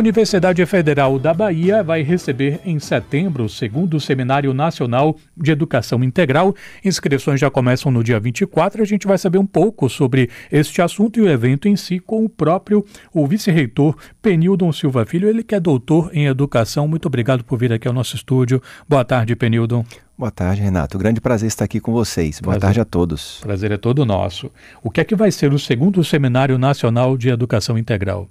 Universidade 0.00 0.64
Federal 0.64 1.18
da 1.18 1.34
Bahia 1.34 1.82
vai 1.82 2.00
receber 2.00 2.58
em 2.64 2.78
setembro 2.78 3.44
o 3.44 3.48
segundo 3.50 4.00
Seminário 4.00 4.54
Nacional 4.54 5.14
de 5.36 5.50
Educação 5.50 6.02
Integral. 6.02 6.54
Inscrições 6.82 7.38
já 7.38 7.50
começam 7.50 7.92
no 7.92 8.02
dia 8.02 8.18
24. 8.18 8.80
A 8.80 8.86
gente 8.86 9.06
vai 9.06 9.18
saber 9.18 9.36
um 9.36 9.44
pouco 9.44 9.90
sobre 9.90 10.30
este 10.50 10.80
assunto 10.80 11.18
e 11.18 11.22
o 11.22 11.28
evento 11.28 11.68
em 11.68 11.76
si 11.76 11.98
com 11.98 12.24
o 12.24 12.30
próprio 12.30 12.82
o 13.12 13.26
vice-reitor 13.26 13.94
Penildon 14.22 14.72
Silva 14.72 15.04
Filho, 15.04 15.28
ele 15.28 15.42
que 15.42 15.54
é 15.54 15.60
doutor 15.60 16.10
em 16.14 16.24
educação. 16.24 16.88
Muito 16.88 17.04
obrigado 17.04 17.44
por 17.44 17.58
vir 17.58 17.70
aqui 17.70 17.86
ao 17.86 17.92
nosso 17.92 18.16
estúdio. 18.16 18.62
Boa 18.88 19.04
tarde, 19.04 19.36
Penildon. 19.36 19.84
Boa 20.16 20.30
tarde, 20.30 20.62
Renato. 20.62 20.98
Grande 20.98 21.20
prazer 21.20 21.48
estar 21.48 21.66
aqui 21.66 21.78
com 21.78 21.92
vocês. 21.92 22.40
Boa 22.40 22.52
prazer. 22.52 22.60
tarde 22.60 22.80
a 22.80 22.84
todos. 22.86 23.38
Prazer 23.40 23.72
é 23.72 23.76
todo 23.76 24.06
nosso. 24.06 24.50
O 24.82 24.90
que 24.90 25.00
é 25.00 25.04
que 25.04 25.14
vai 25.14 25.30
ser 25.30 25.52
o 25.52 25.58
segundo 25.58 26.02
Seminário 26.02 26.58
Nacional 26.58 27.16
de 27.16 27.28
Educação 27.28 27.76
Integral? 27.76 28.28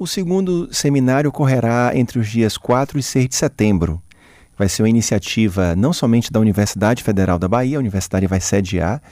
O 0.00 0.06
segundo 0.06 0.66
seminário 0.72 1.28
ocorrerá 1.28 1.92
entre 1.94 2.18
os 2.18 2.26
dias 2.26 2.56
4 2.56 2.98
e 2.98 3.02
6 3.02 3.28
de 3.28 3.36
setembro. 3.36 4.00
Vai 4.56 4.66
ser 4.66 4.82
uma 4.82 4.88
iniciativa 4.88 5.76
não 5.76 5.92
somente 5.92 6.32
da 6.32 6.40
Universidade 6.40 7.02
Federal 7.02 7.38
da 7.38 7.46
Bahia, 7.46 7.76
a 7.76 7.80
universidade 7.80 8.26
vai 8.26 8.40
sediar, 8.40 9.02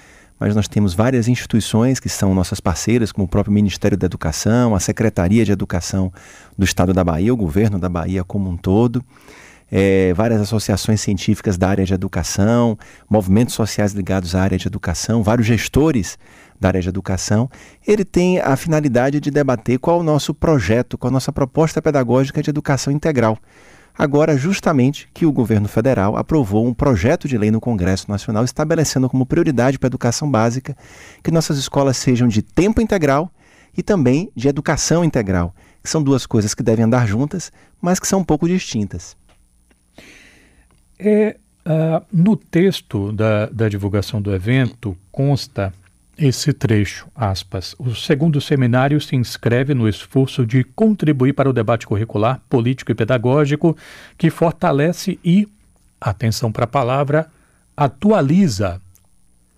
mas 0.40 0.56
nós 0.56 0.66
temos 0.66 0.94
várias 0.94 1.28
instituições 1.28 2.00
que 2.00 2.08
são 2.08 2.34
nossas 2.34 2.58
parceiras, 2.58 3.12
como 3.12 3.27
o 3.27 3.28
próprio 3.28 3.52
Ministério 3.52 3.98
da 3.98 4.06
Educação, 4.06 4.74
a 4.74 4.80
Secretaria 4.80 5.44
de 5.44 5.52
Educação 5.52 6.10
do 6.56 6.64
Estado 6.64 6.94
da 6.94 7.05
Bahia, 7.05 7.34
o 7.34 7.36
governo 7.36 7.78
da 7.78 7.91
Bahia 7.91 8.24
como 8.24 8.48
um 8.48 8.56
todo, 8.56 9.05
é, 9.70 10.12
várias 10.14 10.40
associações 10.40 11.00
científicas 11.00 11.58
da 11.58 11.68
área 11.68 11.84
de 11.84 11.95
educação, 11.95 12.78
movimentos 13.08 13.54
sociais 13.54 13.92
ligados 13.92 14.34
à 14.34 14.42
área 14.42 14.58
de 14.58 14.66
educação, 14.66 15.22
vários 15.22 15.46
gestores 15.46 16.18
da 16.60 16.68
área 16.68 16.80
de 16.80 16.88
educação, 16.88 17.48
ele 17.86 18.04
tem 18.04 18.41
a 18.41 18.56
finalidade 18.56 19.20
de 19.20 19.30
debater 19.30 19.78
qual 19.78 19.98
é 19.98 20.00
o 20.00 20.04
nosso 20.04 20.34
projeto, 20.34 20.98
qual 20.98 21.10
a 21.10 21.12
nossa 21.12 21.32
proposta 21.32 21.80
pedagógica 21.80 22.42
de 22.42 22.50
educação 22.50 22.92
integral. 22.92 23.38
Agora, 23.96 24.36
justamente 24.36 25.08
que 25.12 25.27
o 25.27 25.32
governo 25.32 25.66
federal 25.66 26.16
aprovou 26.16 26.64
um 26.64 26.72
projeto 26.72 27.27
de 27.27 27.36
lei 27.36 27.50
no 27.50 27.61
Congresso 27.61 28.08
Nacional 28.08 28.44
estabelecendo 28.44 29.08
como 29.08 29.27
prioridade 29.27 29.77
para 29.77 29.89
a 29.89 29.91
educação 29.91 30.30
básica 30.30 30.77
que 31.22 31.33
nossas 31.33 31.58
escolas 31.58 31.96
sejam 31.96 32.28
de 32.28 32.41
tempo 32.41 32.80
integral 32.80 33.28
e 33.77 33.83
também 33.83 34.30
de 34.36 34.46
educação 34.46 35.05
integral, 35.05 35.52
que 35.83 35.91
são 35.91 36.02
duas 36.02 36.27
coisas 36.27 36.55
que 36.55 36.62
devem 36.62 36.84
andar 36.84 37.08
juntas, 37.08 37.50
mas 37.80 37.98
que 37.98 38.06
são 38.06 38.20
um 38.20 38.24
pouco 38.24 38.48
distintas. 38.48 39.16
É, 40.98 41.36
uh, 41.64 42.04
no 42.12 42.36
texto 42.36 43.12
da, 43.12 43.46
da 43.46 43.68
divulgação 43.68 44.20
do 44.20 44.34
evento 44.34 44.96
consta 45.12 45.72
esse 46.18 46.52
trecho, 46.52 47.06
aspas, 47.14 47.77
o 47.78 47.94
segundo 47.94 48.40
seminário 48.40 49.00
se 49.00 49.14
inscreve 49.14 49.72
no 49.72 49.88
esforço 49.88 50.44
de 50.44 50.64
contribuir 50.64 51.32
para 51.32 51.48
o 51.48 51.52
debate 51.52 51.86
curricular, 51.86 52.40
político 52.50 52.90
e 52.90 52.94
pedagógico 52.94 53.77
que 54.16 54.28
fortalece 54.28 55.16
e, 55.24 55.46
atenção 56.00 56.50
para 56.50 56.64
a 56.64 56.68
palavra, 56.68 57.28
atualiza 57.77 58.80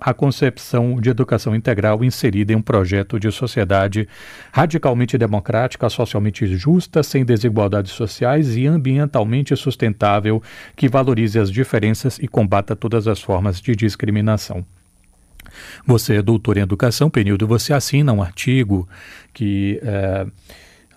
a 0.01 0.15
concepção 0.15 1.01
de 1.01 1.11
educação 1.11 1.55
integral 1.55 2.03
inserida 2.03 2.53
em 2.53 2.57
um 2.57 2.63
projeto 2.63 3.21
de 3.21 3.31
sociedade 3.31 4.09
radicalmente 4.53 5.19
democrática, 5.19 5.89
socialmente 5.89 6.47
justa, 6.47 7.03
sem 7.03 7.25
desigualdades 7.25 7.93
sociais 7.93 8.57
e 8.57 8.67
ambientalmente 8.67 9.55
sustentável, 9.57 10.43
que 10.75 10.89
valorize 10.89 11.39
as 11.39 11.51
diferenças 11.51 12.19
e 12.19 12.27
combata 12.27 12.75
todas 12.75 13.07
as 13.07 13.21
formas 13.21 13.61
de 13.61 13.77
discriminação. 13.77 14.65
Você 15.87 16.17
é 16.17 16.23
doutor 16.23 16.57
em 16.57 16.61
educação, 16.61 17.11
Penildo, 17.11 17.47
você 17.47 17.73
assina 17.73 18.13
um 18.13 18.23
artigo 18.23 18.89
que 19.33 19.81
é, 19.83 20.27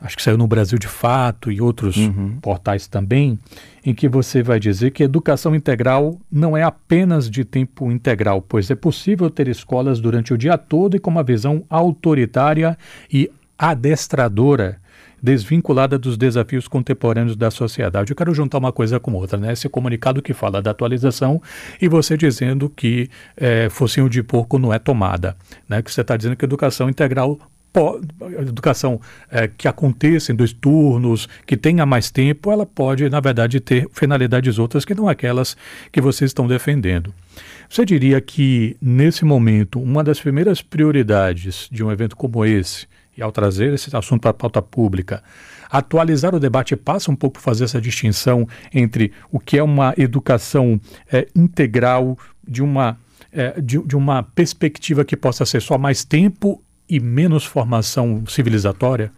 acho 0.04 0.18
que 0.18 0.22
saiu 0.22 0.38
no 0.38 0.46
Brasil 0.46 0.78
de 0.78 0.88
Fato 0.88 1.50
e 1.50 1.62
outros 1.62 1.96
uhum. 1.96 2.38
portais 2.42 2.88
também, 2.88 3.40
em 3.86 3.94
que 3.94 4.10
você 4.10 4.44
vai 4.44 4.60
dizer 4.60 4.92
que 4.92 5.02
educação 5.02 5.56
integral 5.56 6.20
não 6.30 6.56
é 6.56 6.62
apenas 6.62 7.30
de 7.30 7.46
tempo 7.46 7.90
integral, 7.90 8.42
pois 8.42 8.70
é 8.70 8.76
possível 8.76 9.30
ter 9.30 9.48
escolas 9.48 10.02
durante 10.02 10.34
o 10.34 10.38
dia 10.38 10.58
todo 10.58 10.98
e 10.98 11.00
com 11.00 11.10
uma 11.10 11.24
visão 11.24 11.64
autoritária 11.70 12.78
e 13.12 13.32
adestradora 13.58 14.84
desvinculada 15.24 15.98
dos 15.98 16.18
desafios 16.18 16.68
contemporâneos 16.68 17.38
da 17.38 17.50
sociedade. 17.50 18.12
Eu 18.12 18.16
quero 18.16 18.34
juntar 18.34 18.58
uma 18.58 18.74
coisa 18.74 19.00
com 19.00 19.14
outra, 19.14 19.38
né? 19.38 19.54
Esse 19.54 19.70
comunicado 19.70 20.22
que 20.22 20.34
fala 20.34 20.62
da 20.62 20.72
atualização 20.72 21.42
e 21.82 21.88
você 21.88 22.18
dizendo 22.18 22.70
que 22.70 23.10
é, 23.38 23.70
focinho 23.70 24.10
de 24.10 24.22
porco 24.22 24.60
não 24.60 24.74
é 24.74 24.80
tomada, 24.80 25.38
né? 25.70 25.82
Que 25.82 25.90
você 25.90 26.02
está 26.02 26.18
dizendo 26.18 26.36
que 26.36 26.44
educação 26.44 26.90
integral 26.90 27.40
educação 28.40 29.00
é, 29.30 29.48
que 29.48 29.68
aconteça 29.68 30.32
em 30.32 30.36
dois 30.36 30.54
turnos, 30.54 31.28
que 31.46 31.58
tenha 31.58 31.86
mais 31.86 32.12
tempo, 32.12 32.52
ela 32.52 32.66
pode, 32.66 33.10
na 33.10 33.20
verdade, 33.20 33.60
ter 33.60 33.88
finalidades 33.92 34.60
outras 34.60 34.86
que 34.86 34.94
não 34.94 35.08
aquelas 35.08 35.58
que 35.92 36.00
vocês 36.00 36.30
estão 36.30 36.48
defendendo. 36.48 37.14
Você 37.70 37.84
diria 37.86 38.22
que, 38.22 38.78
nesse 38.82 39.26
momento, 39.26 39.80
uma 39.80 40.04
das 40.04 40.20
primeiras 40.20 40.62
prioridades 40.62 41.68
de 41.72 41.84
um 41.84 41.92
evento 41.92 42.16
como 42.16 42.46
esse 42.46 42.88
e 43.18 43.22
ao 43.22 43.32
trazer 43.32 43.74
esse 43.74 43.96
assunto 43.96 44.22
para 44.22 44.32
a 44.32 44.34
pauta 44.34 44.62
pública, 44.62 45.24
atualizar 45.70 46.34
o 46.36 46.40
debate 46.40 46.76
passa 46.76 47.12
um 47.12 47.16
pouco 47.16 47.36
por 47.36 47.42
fazer 47.42 47.64
essa 47.64 47.80
distinção 47.80 48.48
entre 48.74 49.12
o 49.32 49.40
que 49.40 49.58
é 49.58 49.64
uma 49.64 49.94
educação 49.98 50.80
é, 51.12 51.28
integral, 51.36 52.18
de 52.48 52.62
uma, 52.62 52.98
é, 53.32 53.60
de, 53.62 53.80
de 53.80 53.96
uma 53.96 54.24
perspectiva 54.24 55.06
que 55.06 55.16
possa 55.16 55.46
ser 55.46 55.62
só 55.62 55.78
mais 55.78 56.04
tempo 56.04 56.62
e 56.90 57.00
menos 57.00 57.46
formação 57.46 58.24
civilizatória? 58.28 59.12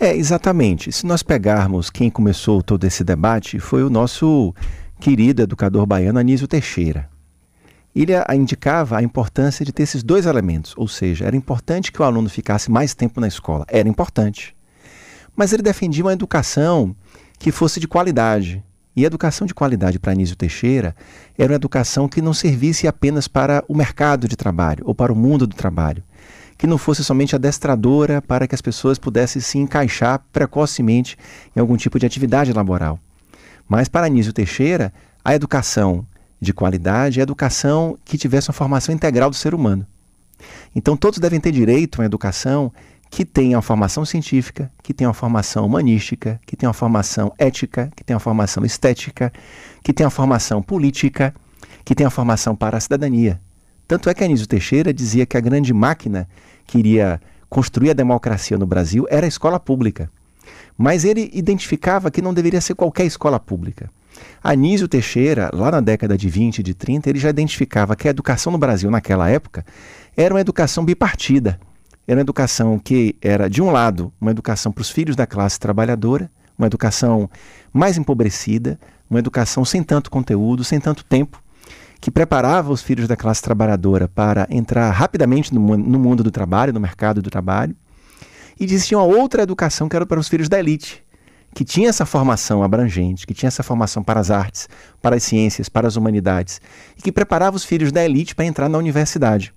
É, 0.00 0.14
exatamente. 0.16 0.90
Se 0.92 1.06
nós 1.06 1.22
pegarmos 1.22 1.90
quem 1.90 2.10
começou 2.10 2.62
todo 2.62 2.84
esse 2.84 3.04
debate, 3.04 3.58
foi 3.58 3.84
o 3.84 3.90
nosso 3.90 4.54
querido 5.00 5.42
educador 5.42 5.86
baiano 5.86 6.18
Anísio 6.18 6.48
Teixeira 6.48 7.12
ele 7.94 8.12
indicava 8.34 8.96
a 8.96 9.02
importância 9.02 9.64
de 9.64 9.72
ter 9.72 9.82
esses 9.82 10.02
dois 10.02 10.24
elementos, 10.24 10.72
ou 10.76 10.88
seja, 10.88 11.26
era 11.26 11.36
importante 11.36 11.92
que 11.92 12.00
o 12.00 12.04
aluno 12.04 12.28
ficasse 12.28 12.70
mais 12.70 12.94
tempo 12.94 13.20
na 13.20 13.28
escola, 13.28 13.66
era 13.68 13.88
importante. 13.88 14.56
Mas 15.36 15.52
ele 15.52 15.62
defendia 15.62 16.04
uma 16.04 16.12
educação 16.12 16.96
que 17.38 17.52
fosse 17.52 17.78
de 17.78 17.88
qualidade. 17.88 18.62
E 18.94 19.04
a 19.04 19.06
educação 19.06 19.46
de 19.46 19.54
qualidade 19.54 19.98
para 19.98 20.12
Anísio 20.12 20.36
Teixeira 20.36 20.94
era 21.38 21.52
uma 21.52 21.56
educação 21.56 22.06
que 22.06 22.20
não 22.20 22.34
servisse 22.34 22.86
apenas 22.86 23.26
para 23.26 23.64
o 23.66 23.74
mercado 23.74 24.28
de 24.28 24.36
trabalho 24.36 24.84
ou 24.86 24.94
para 24.94 25.12
o 25.12 25.16
mundo 25.16 25.46
do 25.46 25.56
trabalho, 25.56 26.02
que 26.62 26.66
não 26.68 26.78
fosse 26.78 27.02
somente 27.02 27.34
adestradora 27.34 28.22
para 28.22 28.46
que 28.46 28.54
as 28.54 28.60
pessoas 28.60 28.96
pudessem 28.96 29.42
se 29.42 29.58
encaixar 29.58 30.24
precocemente 30.32 31.18
em 31.56 31.58
algum 31.58 31.76
tipo 31.76 31.98
de 31.98 32.06
atividade 32.06 32.52
laboral. 32.52 33.00
Mas 33.68 33.88
para 33.88 34.06
Anísio 34.06 34.32
Teixeira, 34.32 34.92
a 35.24 35.34
educação 35.34 36.06
de 36.40 36.52
qualidade 36.52 37.18
é 37.18 37.22
educação 37.24 37.98
que 38.04 38.16
tivesse 38.16 38.48
uma 38.48 38.54
formação 38.54 38.94
integral 38.94 39.28
do 39.28 39.34
ser 39.34 39.56
humano. 39.56 39.84
Então, 40.72 40.96
todos 40.96 41.18
devem 41.18 41.40
ter 41.40 41.50
direito 41.50 41.96
a 41.96 42.02
uma 42.02 42.06
educação 42.06 42.72
que 43.10 43.24
tenha 43.24 43.56
uma 43.56 43.62
formação 43.62 44.04
científica, 44.04 44.70
que 44.84 44.94
tenha 44.94 45.08
uma 45.08 45.14
formação 45.14 45.66
humanística, 45.66 46.40
que 46.46 46.54
tenha 46.54 46.68
uma 46.68 46.74
formação 46.74 47.32
ética, 47.38 47.90
que 47.96 48.04
tenha 48.04 48.14
uma 48.14 48.20
formação 48.20 48.64
estética, 48.64 49.32
que 49.82 49.92
tenha 49.92 50.06
uma 50.06 50.12
formação 50.12 50.62
política, 50.62 51.34
que 51.84 51.92
tenha 51.92 52.06
uma 52.06 52.12
formação 52.12 52.54
para 52.54 52.76
a 52.76 52.80
cidadania. 52.80 53.40
Tanto 53.88 54.08
é 54.08 54.14
que 54.14 54.24
Anísio 54.24 54.46
Teixeira 54.46 54.94
dizia 54.94 55.26
que 55.26 55.36
a 55.36 55.40
grande 55.40 55.70
máquina 55.74 56.28
que 56.72 56.78
iria 56.78 57.20
construir 57.50 57.90
a 57.90 57.92
democracia 57.92 58.56
no 58.56 58.64
Brasil 58.64 59.06
era 59.10 59.26
a 59.26 59.28
escola 59.28 59.60
pública. 59.60 60.10
Mas 60.76 61.04
ele 61.04 61.30
identificava 61.34 62.10
que 62.10 62.22
não 62.22 62.32
deveria 62.32 62.62
ser 62.62 62.74
qualquer 62.74 63.04
escola 63.04 63.38
pública. 63.38 63.90
Anísio 64.42 64.88
Teixeira, 64.88 65.50
lá 65.52 65.70
na 65.70 65.80
década 65.82 66.16
de 66.16 66.30
20 66.30 66.60
e 66.60 66.62
de 66.62 66.72
30, 66.72 67.10
ele 67.10 67.18
já 67.18 67.28
identificava 67.28 67.94
que 67.94 68.08
a 68.08 68.10
educação 68.10 68.50
no 68.50 68.56
Brasil 68.56 68.90
naquela 68.90 69.28
época 69.28 69.66
era 70.16 70.32
uma 70.32 70.40
educação 70.40 70.82
bipartida. 70.82 71.60
Era 72.08 72.16
uma 72.16 72.22
educação 72.22 72.78
que 72.78 73.16
era, 73.20 73.50
de 73.50 73.60
um 73.60 73.70
lado, 73.70 74.10
uma 74.18 74.30
educação 74.30 74.72
para 74.72 74.80
os 74.80 74.90
filhos 74.90 75.14
da 75.14 75.26
classe 75.26 75.60
trabalhadora, 75.60 76.30
uma 76.56 76.66
educação 76.66 77.28
mais 77.70 77.98
empobrecida, 77.98 78.80
uma 79.10 79.18
educação 79.18 79.62
sem 79.62 79.82
tanto 79.82 80.10
conteúdo, 80.10 80.64
sem 80.64 80.80
tanto 80.80 81.04
tempo, 81.04 81.41
que 82.02 82.10
preparava 82.10 82.72
os 82.72 82.82
filhos 82.82 83.06
da 83.06 83.16
classe 83.16 83.40
trabalhadora 83.40 84.08
para 84.08 84.44
entrar 84.50 84.90
rapidamente 84.90 85.54
no, 85.54 85.76
no 85.76 86.00
mundo 86.00 86.24
do 86.24 86.32
trabalho, 86.32 86.72
no 86.72 86.80
mercado 86.80 87.22
do 87.22 87.30
trabalho. 87.30 87.76
E 88.58 88.64
existia 88.64 88.98
uma 88.98 89.06
outra 89.06 89.44
educação 89.44 89.88
que 89.88 89.94
era 89.94 90.04
para 90.04 90.18
os 90.18 90.26
filhos 90.26 90.48
da 90.48 90.58
elite, 90.58 91.04
que 91.54 91.64
tinha 91.64 91.88
essa 91.88 92.04
formação 92.04 92.60
abrangente, 92.60 93.24
que 93.24 93.32
tinha 93.32 93.46
essa 93.46 93.62
formação 93.62 94.02
para 94.02 94.18
as 94.18 94.32
artes, 94.32 94.68
para 95.00 95.14
as 95.14 95.22
ciências, 95.22 95.68
para 95.68 95.86
as 95.86 95.94
humanidades, 95.94 96.60
e 96.98 97.02
que 97.02 97.12
preparava 97.12 97.54
os 97.54 97.64
filhos 97.64 97.92
da 97.92 98.04
elite 98.04 98.34
para 98.34 98.46
entrar 98.46 98.68
na 98.68 98.78
universidade. 98.78 99.54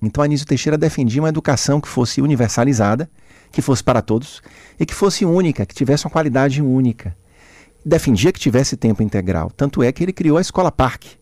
Então 0.00 0.22
Anísio 0.22 0.46
Teixeira 0.46 0.78
defendia 0.78 1.20
uma 1.20 1.28
educação 1.28 1.80
que 1.80 1.88
fosse 1.88 2.22
universalizada, 2.22 3.10
que 3.50 3.60
fosse 3.60 3.82
para 3.82 4.00
todos, 4.00 4.40
e 4.78 4.86
que 4.86 4.94
fosse 4.94 5.24
única, 5.24 5.66
que 5.66 5.74
tivesse 5.74 6.06
uma 6.06 6.12
qualidade 6.12 6.62
única. 6.62 7.16
Defendia 7.84 8.32
que 8.32 8.38
tivesse 8.38 8.76
tempo 8.76 9.02
integral. 9.02 9.50
Tanto 9.50 9.82
é 9.82 9.90
que 9.90 10.04
ele 10.04 10.12
criou 10.12 10.38
a 10.38 10.40
Escola 10.40 10.70
Parque. 10.70 11.20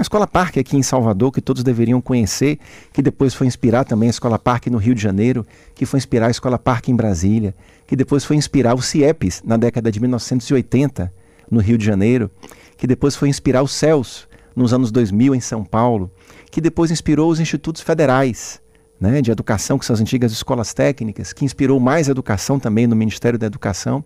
A 0.00 0.02
Escola 0.02 0.26
Parque 0.26 0.58
aqui 0.58 0.78
em 0.78 0.82
Salvador, 0.82 1.30
que 1.30 1.42
todos 1.42 1.62
deveriam 1.62 2.00
conhecer, 2.00 2.58
que 2.90 3.02
depois 3.02 3.34
foi 3.34 3.46
inspirar 3.46 3.84
também 3.84 4.06
a 4.06 4.10
Escola 4.10 4.38
Parque 4.38 4.70
no 4.70 4.78
Rio 4.78 4.94
de 4.94 5.02
Janeiro, 5.02 5.46
que 5.74 5.84
foi 5.84 5.98
inspirar 5.98 6.28
a 6.28 6.30
Escola 6.30 6.58
Parque 6.58 6.90
em 6.90 6.96
Brasília, 6.96 7.54
que 7.86 7.94
depois 7.94 8.24
foi 8.24 8.36
inspirar 8.36 8.74
o 8.74 8.80
CIEPS 8.80 9.42
na 9.44 9.58
década 9.58 9.92
de 9.92 10.00
1980 10.00 11.12
no 11.50 11.60
Rio 11.60 11.76
de 11.76 11.84
Janeiro, 11.84 12.30
que 12.78 12.86
depois 12.86 13.14
foi 13.14 13.28
inspirar 13.28 13.62
os 13.62 13.72
CELS 13.72 14.26
nos 14.56 14.72
anos 14.72 14.90
2000 14.90 15.34
em 15.34 15.40
São 15.40 15.66
Paulo, 15.66 16.10
que 16.50 16.62
depois 16.62 16.90
inspirou 16.90 17.30
os 17.30 17.38
institutos 17.38 17.82
federais 17.82 18.58
né, 19.00 19.22
de 19.22 19.30
educação, 19.30 19.78
que 19.78 19.86
são 19.86 19.94
as 19.94 20.00
antigas 20.00 20.30
escolas 20.30 20.74
técnicas, 20.74 21.32
que 21.32 21.44
inspirou 21.44 21.80
mais 21.80 22.08
educação 22.08 22.60
também 22.60 22.86
no 22.86 22.94
Ministério 22.94 23.38
da 23.38 23.46
Educação. 23.46 24.04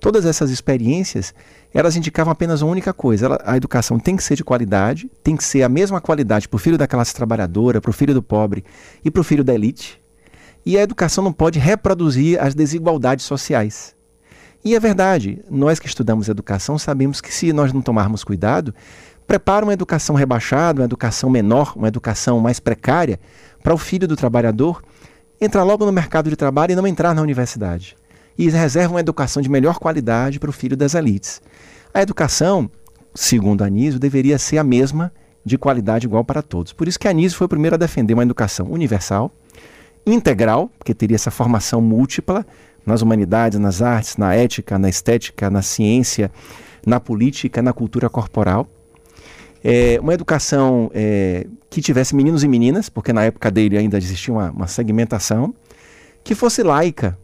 Todas 0.00 0.26
essas 0.26 0.50
experiências 0.50 1.32
elas 1.72 1.96
indicavam 1.96 2.32
apenas 2.32 2.60
uma 2.62 2.72
única 2.72 2.92
coisa: 2.92 3.26
ela, 3.26 3.42
a 3.44 3.56
educação 3.56 3.98
tem 3.98 4.16
que 4.16 4.22
ser 4.22 4.36
de 4.36 4.44
qualidade, 4.44 5.10
tem 5.22 5.36
que 5.36 5.44
ser 5.44 5.62
a 5.62 5.68
mesma 5.68 6.00
qualidade 6.00 6.48
para 6.48 6.56
o 6.56 6.60
filho 6.60 6.78
da 6.78 6.86
classe 6.86 7.14
trabalhadora, 7.14 7.80
para 7.80 7.90
o 7.90 7.94
filho 7.94 8.14
do 8.14 8.22
pobre 8.22 8.64
e 9.04 9.10
para 9.10 9.20
o 9.20 9.24
filho 9.24 9.44
da 9.44 9.54
elite. 9.54 10.00
E 10.66 10.78
a 10.78 10.82
educação 10.82 11.22
não 11.22 11.32
pode 11.32 11.58
reproduzir 11.58 12.40
as 12.40 12.54
desigualdades 12.54 13.24
sociais. 13.24 13.94
E 14.64 14.74
é 14.74 14.80
verdade, 14.80 15.44
nós 15.50 15.78
que 15.78 15.86
estudamos 15.86 16.26
educação 16.26 16.78
sabemos 16.78 17.20
que 17.20 17.34
se 17.34 17.52
nós 17.52 17.70
não 17.70 17.82
tomarmos 17.82 18.24
cuidado, 18.24 18.74
prepara 19.26 19.64
uma 19.64 19.72
educação 19.72 20.14
rebaixada, 20.14 20.80
uma 20.80 20.86
educação 20.86 21.30
menor, 21.30 21.74
uma 21.76 21.88
educação 21.88 22.40
mais 22.40 22.60
precária 22.60 23.18
para 23.62 23.74
o 23.74 23.78
filho 23.78 24.06
do 24.06 24.16
trabalhador 24.16 24.82
entrar 25.40 25.62
logo 25.62 25.84
no 25.84 25.92
mercado 25.92 26.30
de 26.30 26.36
trabalho 26.36 26.72
e 26.72 26.76
não 26.76 26.86
entrar 26.86 27.14
na 27.14 27.22
universidade 27.22 27.96
e 28.36 28.48
reserva 28.48 28.94
uma 28.94 29.00
educação 29.00 29.42
de 29.42 29.48
melhor 29.48 29.78
qualidade 29.78 30.38
para 30.40 30.50
o 30.50 30.52
filho 30.52 30.76
das 30.76 30.94
elites. 30.94 31.40
A 31.92 32.02
educação, 32.02 32.70
segundo 33.14 33.62
Anísio, 33.62 34.00
deveria 34.00 34.38
ser 34.38 34.58
a 34.58 34.64
mesma 34.64 35.12
de 35.44 35.56
qualidade 35.56 36.06
igual 36.06 36.24
para 36.24 36.42
todos. 36.42 36.72
Por 36.72 36.88
isso 36.88 36.98
que 36.98 37.06
Anísio 37.06 37.38
foi 37.38 37.44
o 37.44 37.48
primeiro 37.48 37.76
a 37.76 37.78
defender 37.78 38.14
uma 38.14 38.22
educação 38.22 38.66
universal, 38.66 39.30
integral, 40.06 40.70
porque 40.78 40.94
teria 40.94 41.14
essa 41.14 41.30
formação 41.30 41.80
múltipla 41.80 42.44
nas 42.84 43.02
humanidades, 43.02 43.58
nas 43.58 43.80
artes, 43.80 44.16
na 44.16 44.34
ética, 44.34 44.78
na 44.78 44.88
estética, 44.88 45.48
na 45.48 45.62
ciência, 45.62 46.30
na 46.84 46.98
política, 46.98 47.62
na 47.62 47.72
cultura 47.72 48.08
corporal. 48.08 48.66
É, 49.66 49.98
uma 49.98 50.12
educação 50.12 50.90
é, 50.92 51.46
que 51.70 51.80
tivesse 51.80 52.14
meninos 52.14 52.44
e 52.44 52.48
meninas, 52.48 52.90
porque 52.90 53.14
na 53.14 53.24
época 53.24 53.50
dele 53.50 53.78
ainda 53.78 53.96
existia 53.96 54.34
uma, 54.34 54.50
uma 54.50 54.66
segmentação, 54.66 55.54
que 56.22 56.34
fosse 56.34 56.62
laica, 56.62 57.18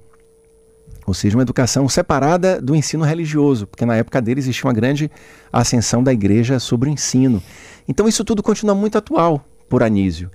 ou 1.07 1.13
seja, 1.13 1.37
uma 1.37 1.43
educação 1.43 1.87
separada 1.87 2.61
do 2.61 2.75
ensino 2.75 3.05
religioso, 3.05 3.67
porque 3.67 3.85
na 3.85 3.97
época 3.97 4.23
dele 4.23 4.41
existia 4.41 4.67
uma 4.67 4.73
grande 4.73 5.11
ascensão 5.53 6.03
da 6.03 6.13
igreja 6.13 6.59
sobre 6.59 6.89
o 6.89 6.93
ensino. 6.93 7.43
Então 7.87 8.09
isso 8.09 8.25
tudo 8.25 8.43
continua 8.43 8.75
muito 8.75 8.97
atual 8.97 9.45
por 9.69 9.83
Anísio. 9.83 10.31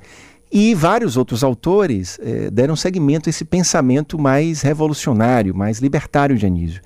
E 0.52 0.76
vários 0.76 1.18
outros 1.18 1.44
autores 1.44 2.20
eh, 2.22 2.50
deram 2.52 2.76
seguimento 2.76 3.28
a 3.28 3.32
esse 3.32 3.44
pensamento 3.44 4.18
mais 4.18 4.62
revolucionário, 4.62 5.56
mais 5.56 5.80
libertário 5.80 6.38
de 6.38 6.46
Anísio. 6.46 6.82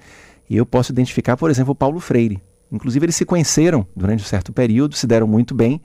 E 0.49 0.55
eu 0.55 0.65
posso 0.65 0.91
identificar, 0.91 1.35
por 1.35 1.51
exemplo, 1.51 1.75
Paulo 1.75 1.99
Freire. 1.99 2.41
Inclusive, 2.71 3.05
eles 3.05 3.15
se 3.15 3.25
conheceram 3.25 3.85
durante 3.95 4.23
um 4.23 4.27
certo 4.27 4.53
período, 4.53 4.95
se 4.95 5.07
deram 5.07 5.27
muito 5.27 5.55
bem, 5.55 5.81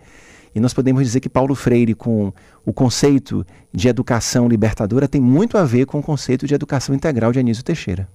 e 0.55 0.61
nós 0.61 0.73
podemos 0.73 1.03
dizer 1.03 1.21
que 1.21 1.29
Paulo 1.29 1.55
Freire, 1.55 1.95
com 1.95 2.33
o 2.65 2.73
conceito 2.73 3.45
de 3.73 3.89
educação 3.89 4.49
libertadora, 4.49 5.09
tem 5.09 5.21
muito 5.21 5.59
a 5.59 5.65
ver 5.65 5.87
com 5.87 5.99
o 5.99 6.03
conceito 6.03 6.47
de 6.47 6.55
educação 6.55 6.95
integral 6.95 7.33
de 7.33 7.41
Anísio 7.41 7.65
Teixeira. 7.65 8.09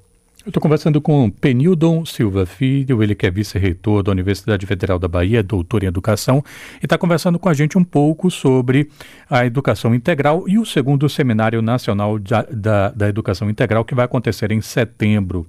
Eu 0.46 0.52
estou 0.52 0.62
conversando 0.62 1.02
com 1.02 1.30
Penildon 1.30 2.06
Silva 2.06 2.46
Filho, 2.46 3.04
ele 3.04 3.14
que 3.14 3.28
é 3.28 3.30
vice-reitor 3.30 4.02
da 4.02 4.12
Universidade 4.12 4.66
Federal 4.66 4.98
da 4.98 5.08
Bahia, 5.08 5.44
doutor 5.44 5.84
em 5.84 5.88
educação, 5.88 6.42
e 6.82 6.86
está 6.86 6.98
conversando 6.98 7.38
com 7.38 7.50
a 7.50 7.54
gente 7.54 7.78
um 7.78 7.84
pouco 7.84 8.32
sobre 8.32 8.90
a 9.30 9.46
educação 9.46 9.94
integral 9.94 10.48
e 10.48 10.58
o 10.58 10.66
segundo 10.66 11.10
Seminário 11.10 11.62
Nacional 11.62 12.18
da, 12.18 12.44
da, 12.44 12.90
da 12.90 13.10
Educação 13.10 13.50
Integral, 13.50 13.84
que 13.84 13.94
vai 13.94 14.06
acontecer 14.06 14.50
em 14.54 14.62
setembro. 14.62 15.46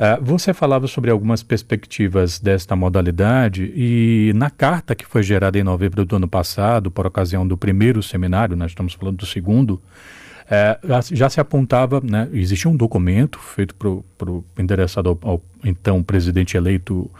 Uh, 0.00 0.24
você 0.24 0.54
falava 0.54 0.86
sobre 0.86 1.10
algumas 1.10 1.42
perspectivas 1.42 2.40
desta 2.40 2.74
modalidade 2.74 3.70
e 3.76 4.32
na 4.34 4.48
carta 4.48 4.94
que 4.94 5.04
foi 5.04 5.22
gerada 5.22 5.58
em 5.58 5.62
novembro 5.62 6.06
do 6.06 6.16
ano 6.16 6.26
passado, 6.26 6.90
por 6.90 7.06
ocasião 7.06 7.46
do 7.46 7.54
primeiro 7.54 8.02
seminário, 8.02 8.56
nós 8.56 8.70
estamos 8.70 8.94
falando 8.94 9.18
do 9.18 9.26
segundo, 9.26 9.72
uh, 9.72 11.14
já 11.14 11.28
se 11.28 11.38
apontava, 11.38 12.00
né, 12.02 12.30
existia 12.32 12.70
um 12.70 12.76
documento 12.76 13.38
feito 13.38 13.74
pro, 13.74 14.02
pro, 14.16 14.42
endereçado 14.58 15.10
ao, 15.10 15.32
ao 15.32 15.42
então 15.62 16.02
presidente 16.02 16.56
eleito 16.56 17.10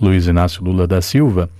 Luiz 0.00 0.28
Inácio 0.28 0.62
Lula 0.62 0.86
da 0.86 1.02
Silva, 1.02 1.50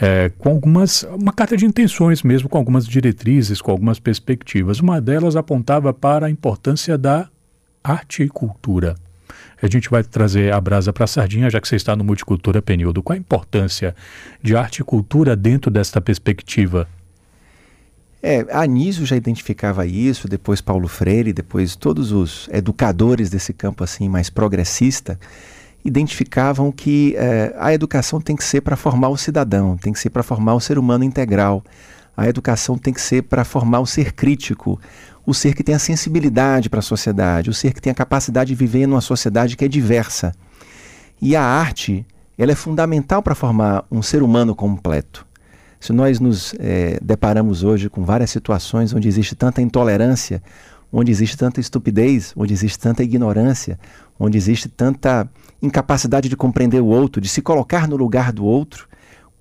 é, 0.00 0.30
com 0.38 0.50
algumas, 0.50 1.02
uma 1.02 1.32
carta 1.32 1.56
de 1.56 1.66
intenções 1.66 2.22
mesmo, 2.22 2.48
com 2.48 2.56
algumas 2.56 2.86
diretrizes, 2.86 3.60
com 3.60 3.72
algumas 3.72 3.98
perspectivas. 3.98 4.78
Uma 4.78 5.00
delas 5.00 5.34
apontava 5.34 5.92
para 5.92 6.26
a 6.26 6.30
importância 6.30 6.96
da 6.96 7.28
arte 7.82 8.22
e 8.22 8.28
cultura. 8.28 8.94
A 9.62 9.66
gente 9.66 9.88
vai 9.90 10.02
trazer 10.02 10.52
a 10.52 10.60
brasa 10.60 10.92
para 10.92 11.04
a 11.04 11.06
sardinha, 11.06 11.50
já 11.50 11.60
que 11.60 11.68
você 11.68 11.76
está 11.76 11.94
no 11.96 12.04
Multicultura 12.04 12.60
Penildo. 12.60 13.02
Qual 13.02 13.14
a 13.14 13.18
importância 13.18 13.94
de 14.42 14.56
arte 14.56 14.80
e 14.80 14.84
cultura 14.84 15.34
dentro 15.34 15.70
desta 15.70 16.00
perspectiva? 16.00 16.88
É, 18.22 18.46
Anísio 18.50 19.04
já 19.04 19.16
identificava 19.16 19.84
isso, 19.84 20.26
depois 20.26 20.60
Paulo 20.60 20.88
Freire, 20.88 21.32
depois 21.32 21.76
todos 21.76 22.10
os 22.10 22.48
educadores 22.50 23.28
desse 23.28 23.52
campo 23.52 23.84
assim 23.84 24.08
mais 24.08 24.30
progressista 24.30 25.20
identificavam 25.84 26.72
que 26.72 27.14
é, 27.16 27.54
a 27.58 27.74
educação 27.74 28.20
tem 28.20 28.34
que 28.34 28.42
ser 28.42 28.62
para 28.62 28.76
formar 28.76 29.10
o 29.10 29.16
cidadão, 29.18 29.76
tem 29.76 29.92
que 29.92 29.98
ser 29.98 30.08
para 30.08 30.22
formar 30.22 30.54
o 30.54 30.60
ser 30.60 30.78
humano 30.78 31.04
integral. 31.04 31.62
A 32.16 32.28
educação 32.28 32.78
tem 32.78 32.92
que 32.92 33.00
ser 33.00 33.22
para 33.22 33.44
formar 33.44 33.80
o 33.80 33.86
ser 33.86 34.12
crítico, 34.12 34.80
o 35.26 35.34
ser 35.34 35.54
que 35.54 35.62
tem 35.62 35.74
a 35.74 35.78
sensibilidade 35.78 36.68
para 36.68 36.80
a 36.80 36.82
sociedade, 36.82 37.50
o 37.50 37.54
ser 37.54 37.72
que 37.72 37.80
tem 37.80 37.90
a 37.90 37.94
capacidade 37.94 38.48
de 38.48 38.54
viver 38.54 38.86
numa 38.86 39.00
sociedade 39.00 39.56
que 39.56 39.64
é 39.64 39.68
diversa. 39.68 40.32
E 41.20 41.34
a 41.34 41.42
arte, 41.42 42.06
ela 42.36 42.52
é 42.52 42.54
fundamental 42.54 43.22
para 43.22 43.34
formar 43.34 43.84
um 43.90 44.02
ser 44.02 44.22
humano 44.22 44.54
completo. 44.54 45.26
Se 45.80 45.92
nós 45.92 46.18
nos 46.20 46.54
é, 46.58 46.98
deparamos 47.02 47.62
hoje 47.62 47.90
com 47.90 48.04
várias 48.04 48.30
situações 48.30 48.94
onde 48.94 49.08
existe 49.08 49.34
tanta 49.34 49.60
intolerância, 49.60 50.42
onde 50.92 51.10
existe 51.10 51.36
tanta 51.36 51.60
estupidez, 51.60 52.32
onde 52.36 52.54
existe 52.54 52.78
tanta 52.78 53.02
ignorância, 53.02 53.78
onde 54.18 54.38
existe 54.38 54.68
tanta 54.68 55.28
incapacidade 55.60 56.28
de 56.28 56.36
compreender 56.36 56.80
o 56.80 56.86
outro, 56.86 57.20
de 57.20 57.28
se 57.28 57.42
colocar 57.42 57.88
no 57.88 57.96
lugar 57.96 58.32
do 58.32 58.44
outro, 58.44 58.86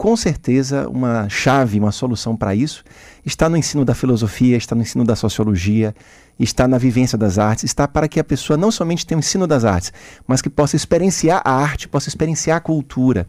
com 0.03 0.17
certeza 0.17 0.89
uma 0.89 1.29
chave, 1.29 1.79
uma 1.79 1.93
solução 1.93 2.35
para 2.35 2.53
isso 2.53 2.83
está 3.25 3.47
no 3.47 3.55
ensino 3.55 3.85
da 3.85 3.95
filosofia, 3.95 4.57
está 4.57 4.75
no 4.75 4.81
ensino 4.81 5.05
da 5.05 5.15
sociologia, 5.15 5.95
está 6.37 6.67
na 6.67 6.77
vivência 6.77 7.17
das 7.17 7.39
artes, 7.39 7.63
está 7.63 7.87
para 7.87 8.09
que 8.09 8.19
a 8.19 8.23
pessoa 8.25 8.57
não 8.57 8.69
somente 8.69 9.05
tenha 9.05 9.17
o 9.17 9.19
ensino 9.19 9.47
das 9.47 9.63
artes, 9.63 9.93
mas 10.27 10.41
que 10.41 10.49
possa 10.49 10.75
experienciar 10.75 11.41
a 11.45 11.53
arte, 11.53 11.87
possa 11.87 12.09
experienciar 12.09 12.57
a 12.57 12.59
cultura. 12.59 13.25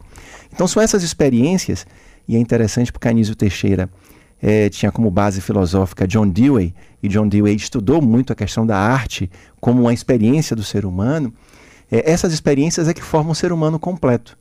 Então 0.51 0.67
são 0.67 0.83
essas 0.83 1.01
experiências, 1.01 1.87
e 2.27 2.35
é 2.35 2.39
interessante 2.39 2.91
porque 2.91 3.07
Anísio 3.07 3.37
Teixeira 3.37 3.89
é, 4.41 4.67
tinha 4.67 4.91
como 4.91 5.09
base 5.09 5.39
filosófica 5.39 6.05
John 6.05 6.27
Dewey, 6.27 6.75
e 7.01 7.07
John 7.07 7.29
Dewey 7.29 7.55
estudou 7.55 8.01
muito 8.01 8.33
a 8.33 8.35
questão 8.35 8.67
da 8.67 8.77
arte 8.77 9.31
como 9.61 9.83
uma 9.83 9.93
experiência 9.93 10.53
do 10.57 10.63
ser 10.63 10.85
humano. 10.85 11.33
É, 11.89 12.11
essas 12.11 12.33
experiências 12.33 12.89
é 12.89 12.93
que 12.93 13.01
formam 13.01 13.31
o 13.31 13.35
ser 13.35 13.53
humano 13.53 13.79
completo. 13.79 14.37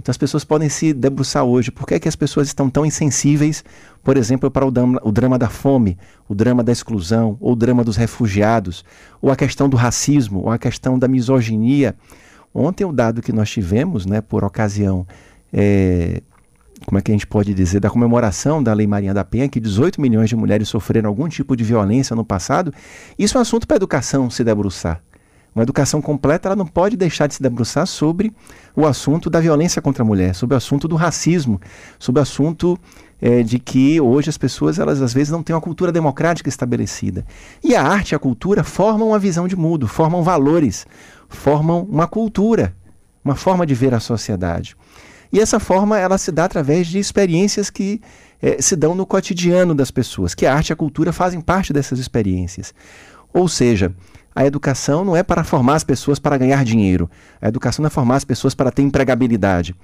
Então 0.00 0.12
as 0.12 0.16
pessoas 0.16 0.44
podem 0.44 0.68
se 0.68 0.92
debruçar 0.92 1.44
hoje. 1.44 1.70
Por 1.70 1.86
que, 1.86 1.94
é 1.94 1.98
que 1.98 2.08
as 2.08 2.16
pessoas 2.16 2.46
estão 2.46 2.70
tão 2.70 2.86
insensíveis, 2.86 3.64
por 4.02 4.16
exemplo, 4.16 4.50
para 4.50 4.64
o 4.64 4.70
drama, 4.70 5.00
o 5.02 5.10
drama 5.10 5.38
da 5.38 5.48
fome, 5.48 5.98
o 6.28 6.34
drama 6.34 6.62
da 6.62 6.70
exclusão, 6.70 7.36
ou 7.40 7.52
o 7.52 7.56
drama 7.56 7.82
dos 7.82 7.96
refugiados, 7.96 8.84
ou 9.20 9.30
a 9.30 9.36
questão 9.36 9.68
do 9.68 9.76
racismo, 9.76 10.40
ou 10.44 10.50
a 10.50 10.58
questão 10.58 10.98
da 10.98 11.08
misoginia? 11.08 11.96
Ontem 12.54 12.84
o 12.84 12.92
dado 12.92 13.20
que 13.20 13.32
nós 13.32 13.50
tivemos, 13.50 14.06
né, 14.06 14.20
por 14.20 14.44
ocasião, 14.44 15.06
é, 15.52 16.22
como 16.86 16.98
é 16.98 17.02
que 17.02 17.10
a 17.10 17.14
gente 17.14 17.26
pode 17.26 17.52
dizer, 17.52 17.80
da 17.80 17.90
comemoração 17.90 18.62
da 18.62 18.72
Lei 18.72 18.86
Maria 18.86 19.12
da 19.12 19.24
Penha, 19.24 19.48
que 19.48 19.60
18 19.60 20.00
milhões 20.00 20.28
de 20.28 20.36
mulheres 20.36 20.68
sofreram 20.68 21.08
algum 21.08 21.28
tipo 21.28 21.56
de 21.56 21.64
violência 21.64 22.14
no 22.14 22.24
passado, 22.24 22.72
isso 23.18 23.36
é 23.36 23.38
um 23.38 23.42
assunto 23.42 23.66
para 23.66 23.76
a 23.76 23.78
educação 23.78 24.30
se 24.30 24.44
debruçar. 24.44 25.02
Uma 25.54 25.62
educação 25.62 26.00
completa 26.00 26.48
ela 26.48 26.56
não 26.56 26.66
pode 26.66 26.96
deixar 26.96 27.26
de 27.26 27.34
se 27.34 27.42
debruçar 27.42 27.86
sobre 27.86 28.32
o 28.76 28.86
assunto 28.86 29.28
da 29.28 29.40
violência 29.40 29.82
contra 29.82 30.02
a 30.02 30.06
mulher, 30.06 30.34
sobre 30.34 30.54
o 30.54 30.56
assunto 30.56 30.86
do 30.86 30.94
racismo, 30.94 31.60
sobre 31.98 32.20
o 32.20 32.22
assunto 32.22 32.78
é, 33.20 33.42
de 33.42 33.58
que 33.58 34.00
hoje 34.00 34.30
as 34.30 34.38
pessoas 34.38 34.78
elas 34.78 35.02
às 35.02 35.12
vezes 35.12 35.32
não 35.32 35.42
têm 35.42 35.54
uma 35.54 35.60
cultura 35.60 35.90
democrática 35.90 36.48
estabelecida. 36.48 37.24
E 37.62 37.74
a 37.74 37.82
arte 37.82 38.12
e 38.12 38.14
a 38.14 38.18
cultura 38.18 38.62
formam 38.62 39.08
uma 39.08 39.18
visão 39.18 39.48
de 39.48 39.56
mundo, 39.56 39.88
formam 39.88 40.22
valores, 40.22 40.86
formam 41.28 41.82
uma 41.82 42.06
cultura, 42.06 42.74
uma 43.24 43.34
forma 43.34 43.66
de 43.66 43.74
ver 43.74 43.94
a 43.94 44.00
sociedade. 44.00 44.76
E 45.32 45.40
essa 45.40 45.60
forma 45.60 45.98
ela 45.98 46.16
se 46.16 46.32
dá 46.32 46.44
através 46.44 46.86
de 46.86 46.98
experiências 46.98 47.68
que 47.68 48.00
é, 48.40 48.62
se 48.62 48.76
dão 48.76 48.94
no 48.94 49.04
cotidiano 49.04 49.74
das 49.74 49.90
pessoas, 49.90 50.34
que 50.34 50.46
a 50.46 50.54
arte 50.54 50.70
e 50.70 50.72
a 50.72 50.76
cultura 50.76 51.12
fazem 51.12 51.40
parte 51.40 51.72
dessas 51.72 51.98
experiências. 51.98 52.72
Ou 53.32 53.46
seja, 53.48 53.92
a 54.34 54.46
educação 54.46 55.04
não 55.04 55.16
é 55.16 55.22
para 55.22 55.44
formar 55.44 55.74
as 55.74 55.84
pessoas 55.84 56.18
para 56.18 56.38
ganhar 56.38 56.64
dinheiro. 56.64 57.10
A 57.40 57.48
educação 57.48 57.82
não 57.82 57.88
é 57.88 57.90
formar 57.90 58.16
as 58.16 58.24
pessoas 58.24 58.54
para 58.54 58.70
ter 58.70 58.82
empregabilidade. 58.82 59.74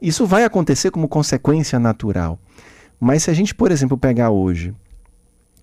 Isso 0.00 0.26
vai 0.26 0.44
acontecer 0.44 0.90
como 0.90 1.08
consequência 1.08 1.78
natural. 1.78 2.38
Mas 3.00 3.24
se 3.24 3.30
a 3.30 3.34
gente, 3.34 3.54
por 3.54 3.72
exemplo, 3.72 3.98
pegar 3.98 4.30
hoje 4.30 4.74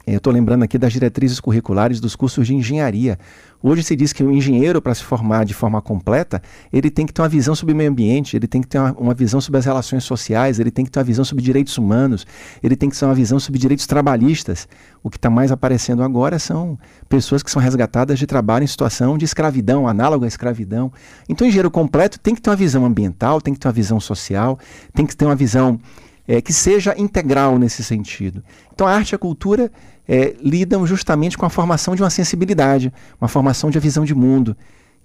eu 0.06 0.18
estou 0.18 0.34
lembrando 0.34 0.64
aqui 0.64 0.78
das 0.78 0.92
diretrizes 0.92 1.40
curriculares 1.40 2.00
dos 2.00 2.16
cursos 2.16 2.48
de 2.48 2.56
engenharia. 2.56 3.20
Hoje 3.64 3.84
se 3.84 3.96
diz 3.96 4.12
que 4.12 4.24
o 4.24 4.32
engenheiro, 4.32 4.82
para 4.82 4.96
se 4.96 5.04
formar 5.04 5.46
de 5.46 5.54
forma 5.54 5.80
completa, 5.82 6.42
ele 6.74 6.90
tem 6.90 7.06
que 7.06 7.14
ter 7.14 7.22
uma 7.22 7.30
visão 7.30 7.54
sobre 7.54 7.76
o 7.76 7.78
meio 7.78 7.92
ambiente, 7.92 8.36
ele 8.36 8.48
tem 8.48 8.60
que 8.60 8.68
ter 8.68 8.80
uma, 8.80 8.92
uma, 8.94 9.14
visão 9.14 9.40
sobre 9.40 9.60
as 9.60 9.66
relações 9.66 10.04
sociais, 10.04 10.60
ele 10.60 10.72
tem 10.72 10.84
que 10.84 10.90
ter 10.90 10.98
uma 10.98 11.06
visão 11.06 11.24
sobre 11.24 11.44
direitos 11.44 11.78
humanos, 11.78 12.26
ele 12.64 12.76
tem 12.76 12.90
que 12.90 12.98
ter 12.98 13.06
uma 13.06 13.14
visão 13.14 13.40
sobre 13.40 13.60
direitos 13.60 13.86
trabalhistas. 13.86 14.68
O 15.04 15.12
que 15.12 15.18
está 15.18 15.30
mais 15.30 15.52
aparecendo 15.52 16.02
agora 16.02 16.40
são 16.40 16.78
pessoas 17.08 17.44
que 17.44 17.52
são 17.52 17.62
resgatadas 17.62 18.18
de 18.18 18.26
trabalho 18.26 18.64
em 18.64 18.68
situação 18.68 19.16
de 19.16 19.26
escravidão, 19.26 19.88
análogo 19.88 20.26
à 20.26 20.28
escravidão. 20.28 20.92
Então, 21.30 21.46
o 21.46 21.48
engenheiro 21.48 21.70
completo 21.70 22.20
tem 22.20 22.34
que 22.34 22.42
ter 22.42 22.50
uma 22.50 22.56
visão 22.56 22.84
ambiental, 22.84 23.40
tem 23.40 23.54
que 23.54 23.60
ter 23.60 23.68
uma 23.68 23.74
visão 23.74 24.00
social, 24.00 24.58
tem 24.96 25.06
que 25.06 25.16
ter 25.16 25.26
uma 25.26 25.36
visão 25.36 25.80
é, 26.28 26.42
que 26.42 26.54
seja 26.54 26.96
integral 26.98 27.60
nesse 27.60 27.84
sentido. 27.84 28.44
Então, 28.74 28.88
a 28.88 28.94
arte 28.96 29.12
e 29.12 29.16
a 29.16 29.20
cultura 29.20 29.72
é, 30.08 30.36
lidam 30.42 30.86
justamente 30.86 31.38
com 31.38 31.46
a 31.46 31.50
formação 31.50 31.96
de 31.96 32.04
uma 32.04 32.10
sensibilidade, 32.10 32.92
uma 33.20 33.28
formação 33.28 33.70
de 33.70 33.80
visão 33.80 34.04
de 34.04 34.16
mundo. 34.16 34.56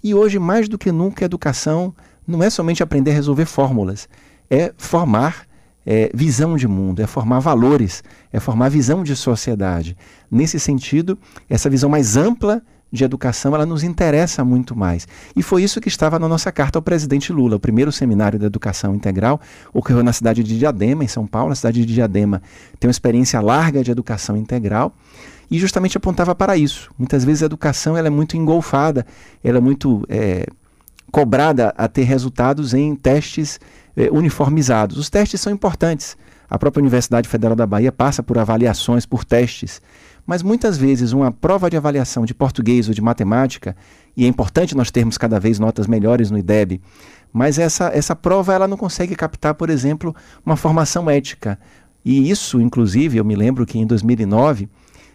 E 0.03 0.13
hoje, 0.13 0.39
mais 0.39 0.67
do 0.67 0.77
que 0.77 0.91
nunca, 0.91 1.23
a 1.23 1.27
educação 1.27 1.93
não 2.27 2.43
é 2.43 2.49
somente 2.49 2.83
aprender 2.83 3.11
a 3.11 3.13
resolver 3.13 3.45
fórmulas, 3.45 4.07
é 4.49 4.73
formar 4.77 5.47
é, 5.85 6.11
visão 6.13 6.57
de 6.57 6.67
mundo, 6.67 7.01
é 7.01 7.07
formar 7.07 7.39
valores, 7.39 8.03
é 8.31 8.39
formar 8.39 8.69
visão 8.69 9.03
de 9.03 9.15
sociedade. 9.15 9.95
Nesse 10.29 10.59
sentido, 10.59 11.17
essa 11.49 11.69
visão 11.69 11.89
mais 11.89 12.17
ampla 12.17 12.61
de 12.91 13.03
educação, 13.03 13.53
ela 13.53 13.65
nos 13.65 13.83
interessa 13.83 14.43
muito 14.43 14.75
mais. 14.75 15.07
E 15.35 15.43
foi 15.43 15.63
isso 15.63 15.81
que 15.81 15.87
estava 15.87 16.17
na 16.17 16.27
nossa 16.27 16.51
carta 16.51 16.77
ao 16.77 16.81
presidente 16.81 17.33
Lula. 17.33 17.57
O 17.57 17.59
primeiro 17.59 17.91
seminário 17.91 18.39
de 18.39 18.45
educação 18.45 18.95
integral 18.95 19.39
ocorreu 19.73 20.03
na 20.03 20.13
cidade 20.13 20.43
de 20.43 20.57
Diadema, 20.57 21.03
em 21.03 21.07
São 21.07 21.27
Paulo. 21.27 21.51
A 21.51 21.55
cidade 21.55 21.85
de 21.85 21.93
Diadema 21.93 22.41
tem 22.79 22.87
uma 22.87 22.91
experiência 22.91 23.41
larga 23.41 23.83
de 23.83 23.91
educação 23.91 24.37
integral 24.37 24.93
e 25.51 25.59
justamente 25.59 25.97
apontava 25.97 26.33
para 26.33 26.57
isso. 26.57 26.91
Muitas 26.97 27.23
vezes 27.23 27.43
a 27.43 27.45
educação 27.45 27.97
ela 27.97 28.07
é 28.07 28.11
muito 28.11 28.37
engolfada, 28.37 29.05
ela 29.43 29.57
é 29.57 29.61
muito 29.61 30.05
é, 30.09 30.45
cobrada 31.11 31.73
a 31.77 31.87
ter 31.87 32.03
resultados 32.03 32.73
em 32.73 32.95
testes 32.95 33.59
é, 33.95 34.09
uniformizados. 34.11 34.97
Os 34.97 35.09
testes 35.09 35.41
são 35.41 35.51
importantes. 35.51 36.17
A 36.49 36.57
própria 36.57 36.81
Universidade 36.81 37.27
Federal 37.27 37.55
da 37.55 37.65
Bahia 37.65 37.91
passa 37.91 38.23
por 38.23 38.37
avaliações, 38.37 39.05
por 39.05 39.25
testes 39.25 39.81
mas 40.27 40.43
muitas 40.43 40.77
vezes 40.77 41.13
uma 41.13 41.31
prova 41.31 41.69
de 41.69 41.77
avaliação 41.77 42.25
de 42.25 42.33
português 42.33 42.89
ou 42.89 42.93
de 42.93 43.01
matemática, 43.01 43.75
e 44.15 44.25
é 44.25 44.27
importante 44.27 44.75
nós 44.75 44.91
termos 44.91 45.17
cada 45.17 45.39
vez 45.39 45.57
notas 45.57 45.87
melhores 45.87 46.29
no 46.29 46.37
IDEB, 46.37 46.81
mas 47.31 47.57
essa, 47.57 47.87
essa 47.93 48.13
prova 48.13 48.53
ela 48.53 48.67
não 48.67 48.75
consegue 48.75 49.15
captar, 49.15 49.53
por 49.53 49.69
exemplo, 49.69 50.13
uma 50.45 50.57
formação 50.57 51.09
ética. 51.09 51.57
E 52.03 52.29
isso, 52.29 52.59
inclusive, 52.59 53.17
eu 53.17 53.23
me 53.23 53.35
lembro 53.35 53.65
que 53.65 53.79
em 53.79 53.85
2009 53.85 54.67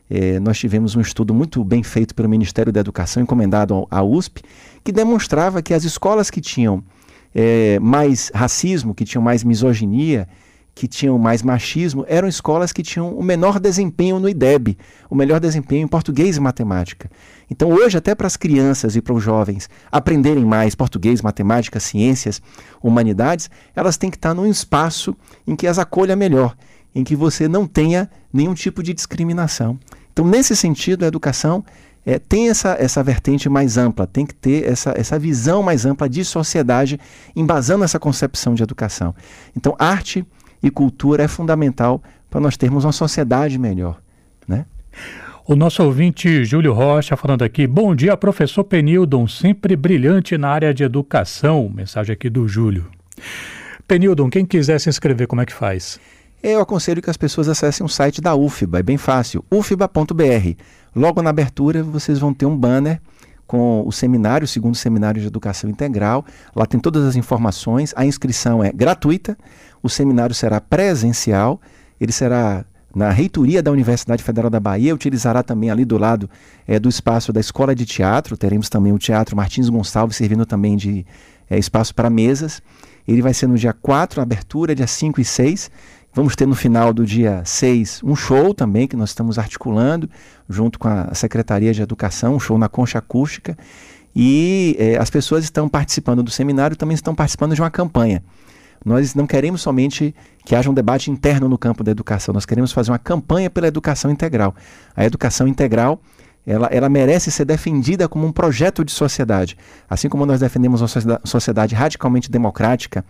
eh, 0.09 0.41
nós 0.41 0.59
tivemos 0.59 0.97
um 0.97 1.01
estudo 1.01 1.35
muito 1.35 1.63
bem 1.63 1.83
feito 1.83 2.15
pelo 2.15 2.29
Ministério 2.29 2.73
da 2.73 2.81
Educação, 2.81 3.23
encomendado 3.23 3.87
à 3.91 4.03
USP, 4.03 4.43
que 4.83 4.93
demonstrava 4.93 5.61
que 5.63 5.75
as 5.75 5.85
escolas 5.85 6.31
que 6.31 6.41
tinham 6.41 6.83
eh, 7.35 7.79
mais 7.81 8.31
racismo, 8.35 8.95
que 8.95 9.05
tinham 9.05 9.23
mais 9.23 9.45
misoginia, 9.45 10.29
que 10.75 10.89
tinham 10.89 11.19
mais 11.19 11.43
machismo 11.43 12.05
eram 12.09 12.27
escolas 12.27 12.73
que 12.73 12.83
tinham 12.83 13.15
o 13.15 13.23
menor 13.23 13.61
desempenho 13.61 14.19
no 14.19 14.29
IDEB, 14.29 14.77
o 15.11 15.15
melhor 15.15 15.39
desempenho 15.39 15.85
em 15.85 15.89
português 15.89 16.37
e 16.37 16.41
matemática. 16.41 17.11
Então, 17.51 17.71
hoje, 17.71 17.99
até 17.99 18.15
para 18.15 18.27
as 18.27 18.37
crianças 18.37 18.97
e 18.97 19.03
para 19.03 19.13
os 19.13 19.23
jovens 19.23 19.69
aprenderem 19.91 20.45
mais 20.45 20.75
português, 20.75 21.21
matemática, 21.21 21.79
ciências, 21.79 22.41
humanidades, 22.83 23.51
elas 23.77 23.99
têm 23.99 24.11
que 24.11 24.17
estar 24.17 24.33
num 24.33 24.47
espaço 24.47 25.15
em 25.47 25.55
que 25.55 25.67
as 25.67 25.79
acolha 25.79 26.17
melhor, 26.17 26.57
em 26.95 27.05
que 27.05 27.15
você 27.15 27.47
não 27.47 27.67
tenha 27.67 28.11
nenhum 28.33 28.55
tipo 28.55 28.83
de 28.83 28.95
discriminação. 28.95 29.79
Então, 30.13 30.27
nesse 30.27 30.57
sentido, 30.57 31.05
a 31.05 31.09
educação 31.09 31.63
é, 32.05 32.19
tem 32.19 32.49
essa, 32.49 32.77
essa 32.79 33.03
vertente 33.03 33.49
mais 33.49 33.77
ampla, 33.77 34.07
tem 34.07 34.27
que 34.27 34.35
ter 34.35 34.67
essa, 34.67 34.95
essa 34.97 35.19
visão 35.19 35.63
mais 35.63 35.85
ampla 35.87 36.09
de 36.09 36.25
sociedade, 36.25 36.99
embasando 37.37 37.85
essa 37.85 37.99
concepção 37.99 38.55
de 38.55 38.63
educação. 38.63 39.15
Então, 39.57 39.77
arte 39.79 40.27
e 40.63 40.71
cultura 40.71 41.25
é 41.25 41.29
fundamental 41.29 42.03
para 42.31 42.41
nós 42.41 42.57
termos 42.57 42.85
uma 42.85 42.93
sociedade 42.93 43.59
melhor, 43.59 44.01
né? 44.47 44.65
O 45.45 45.57
nosso 45.57 45.83
ouvinte 45.83 46.45
Júlio 46.45 46.73
Rocha 46.73 47.17
falando 47.17 47.43
aqui, 47.43 47.67
bom 47.67 47.97
dia, 47.97 48.17
professor 48.17 48.63
Penildon, 48.63 49.27
sempre 49.27 49.75
brilhante 49.75 50.39
na 50.39 50.49
área 50.49 50.73
de 50.73 50.85
educação. 50.85 51.69
Mensagem 51.75 52.13
aqui 52.13 52.31
do 52.31 52.47
Júlio. 52.47 52.87
Penildon, 53.89 54.31
quem 54.31 54.47
quiser 54.47 54.79
se 54.79 54.89
inscrever, 54.89 55.27
como 55.27 55.43
é 55.43 55.47
que 55.47 55.53
faz? 55.53 55.99
Eu 56.43 56.61
aconselho 56.61 57.03
que 57.03 57.11
as 57.11 57.17
pessoas 57.17 57.49
acessem 57.49 57.85
o 57.85 57.89
site 57.89 58.21
da 58.21 58.35
UFBA, 58.35 58.79
é 58.79 58.83
bem 58.83 58.97
fácil, 58.97 59.45
ufba.br. 59.51 60.57
Logo 60.95 61.23
na 61.23 61.31
abertura 61.31 61.83
vocês 61.83 62.19
vão 62.19 62.33
ter 62.33 62.47
um 62.47 62.57
banner 62.57 63.01
com 63.47 63.87
o 63.87 63.93
seminário, 63.93 64.45
o 64.45 64.49
segundo 64.49 64.75
seminário 64.75 65.21
de 65.21 65.27
educação 65.27 65.69
integral. 65.69 66.25
Lá 66.55 66.65
tem 66.67 66.81
todas 66.81 67.05
as 67.05 67.17
informações, 67.17 67.93
a 67.97 68.07
inscrição 68.07 68.65
é 68.65 68.73
gratuita. 68.73 69.37
O 69.83 69.89
seminário 69.89 70.35
será 70.35 70.61
presencial, 70.61 71.61
ele 72.01 72.13
será 72.13 72.65
na 72.95 73.11
reitoria 73.11 73.63
da 73.63 73.71
Universidade 73.71 74.23
Federal 74.23 74.51
da 74.51 74.61
Bahia, 74.61 74.95
utilizará 74.95 75.43
também 75.43 75.71
ali 75.71 75.85
do 75.85 75.97
lado 75.97 76.29
é, 76.67 76.79
do 76.79 76.89
espaço 76.89 77.33
da 77.33 77.41
Escola 77.41 77.75
de 77.75 77.87
Teatro, 77.87 78.37
teremos 78.37 78.69
também 78.69 78.93
o 78.93 78.99
Teatro 78.99 79.35
Martins 79.35 79.69
Gonçalves 79.69 80.17
servindo 80.17 80.45
também 80.45 80.77
de 80.77 81.07
é, 81.49 81.59
espaço 81.59 81.95
para 81.95 82.11
mesas. 82.11 82.63
Ele 83.07 83.23
vai 83.23 83.35
ser 83.35 83.47
no 83.47 83.57
dia 83.57 83.73
4, 83.73 84.21
abertura, 84.21 84.75
dia 84.75 84.87
5 84.87 85.21
e 85.21 85.25
6. 85.25 85.71
Vamos 86.15 86.37
ter 86.37 86.47
no 86.47 86.55
final 86.55 86.93
do 86.93 87.07
dia 87.07 87.43
6 87.45 88.03
um 88.05 88.15
show 88.15 88.53
também 88.55 88.87
que 88.87 88.95
nós 88.95 89.11
estamos 89.11 89.39
articulando 89.39 90.09
junto 90.49 90.79
com 90.79 90.89
a 90.89 91.15
Secretaria 91.15 91.73
de 91.73 91.81
Educação, 91.83 92.35
um 92.37 92.41
show 92.41 92.59
na 92.59 92.69
concha 92.69 92.99
acústica. 92.99 93.57
E 94.15 94.77
é, 94.79 94.99
as 94.99 95.09
pessoas 95.09 95.43
estão 95.45 95.69
participando 95.69 96.23
do 96.23 96.31
seminário 96.31 96.77
também 96.77 96.95
estão 96.95 97.15
participando 97.15 97.55
de 97.55 97.63
uma 97.63 97.71
campanha. 97.71 98.23
Nós 98.85 99.15
não 99.15 99.27
queremos 99.27 99.63
somente 99.63 100.15
que 100.45 100.55
haja 100.55 100.71
um 100.71 100.75
debate 100.75 101.11
interno 101.11 101.49
no 101.49 101.57
campo 101.57 101.85
da 101.85 101.91
educação, 101.91 102.33
nós 102.33 102.47
queremos 102.47 102.73
fazer 102.73 102.91
uma 102.91 102.99
campanha 102.99 103.49
pela 103.49 103.67
educação 103.67 104.11
integral. 104.11 104.55
A 104.97 105.05
educação 105.05 105.47
integral 105.47 106.01
ela, 106.47 106.67
ela 106.73 106.89
merece 106.89 107.31
ser 107.31 107.45
defendida 107.45 108.09
como 108.09 108.27
um 108.27 108.33
projeto 108.33 108.85
de 108.85 108.91
sociedade. 108.91 109.57
Assim 109.89 110.09
como 110.09 110.27
nós 110.27 110.41
defendemos 110.41 110.81
uma 110.81 111.21
sociedade 111.25 111.75
radicalmente 111.75 112.31
democrática, 112.31 113.05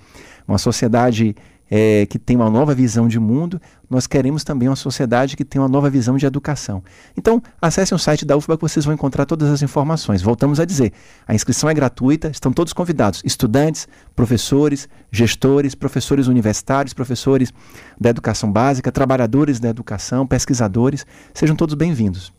uma 0.46 0.58
sociedade 0.58 1.34
é, 1.74 2.04
que 2.04 2.18
tem 2.18 2.36
uma 2.36 2.50
nova 2.50 2.74
visão 2.74 3.08
de 3.08 3.18
mundo, 3.18 3.58
nós 3.88 4.06
queremos 4.06 4.44
também 4.44 4.68
uma 4.68 4.76
sociedade 4.76 5.34
que 5.34 5.42
tem 5.42 5.58
uma 5.58 5.68
nova 5.68 5.88
visão 5.88 6.18
de 6.18 6.26
educação. 6.26 6.84
Então, 7.16 7.42
acessem 7.62 7.96
o 7.96 7.98
site 7.98 8.26
da 8.26 8.36
UFBA 8.36 8.58
que 8.58 8.62
vocês 8.62 8.84
vão 8.84 8.92
encontrar 8.92 9.24
todas 9.24 9.48
as 9.48 9.62
informações. 9.62 10.20
Voltamos 10.20 10.60
a 10.60 10.66
dizer, 10.66 10.92
a 11.26 11.34
inscrição 11.34 11.70
é 11.70 11.72
gratuita, 11.72 12.28
estão 12.28 12.52
todos 12.52 12.74
convidados, 12.74 13.22
estudantes, 13.24 13.88
professores, 14.14 14.86
gestores, 15.10 15.74
professores 15.74 16.26
universitários, 16.26 16.92
professores 16.92 17.50
da 17.98 18.10
educação 18.10 18.52
básica, 18.52 18.92
trabalhadores 18.92 19.58
da 19.58 19.70
educação, 19.70 20.26
pesquisadores, 20.26 21.06
sejam 21.32 21.56
todos 21.56 21.74
bem-vindos. 21.74 22.34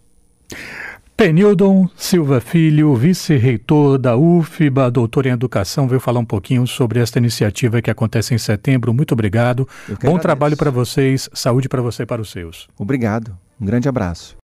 Penildon 1.23 1.87
Silva 1.95 2.41
Filho, 2.41 2.93
vice-reitor 2.95 3.97
da 3.97 4.17
UFBA, 4.17 4.91
doutor 4.91 5.25
em 5.25 5.29
educação, 5.29 5.87
veio 5.87 6.01
falar 6.01 6.19
um 6.19 6.25
pouquinho 6.25 6.67
sobre 6.67 6.99
esta 6.99 7.17
iniciativa 7.17 7.81
que 7.81 7.89
acontece 7.89 8.35
em 8.35 8.37
setembro. 8.37 8.93
Muito 8.93 9.13
obrigado. 9.13 9.65
Bom 9.87 9.93
agradeço. 9.93 10.19
trabalho 10.19 10.57
para 10.57 10.69
vocês, 10.69 11.29
saúde 11.31 11.69
para 11.69 11.81
você 11.81 12.03
e 12.03 12.05
para 12.05 12.21
os 12.21 12.29
seus. 12.29 12.67
Obrigado. 12.77 13.37
Um 13.57 13.65
grande 13.65 13.87
abraço. 13.87 14.35